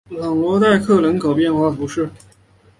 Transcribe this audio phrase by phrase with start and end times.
[0.09, 2.09] 朗罗代克人口变化图示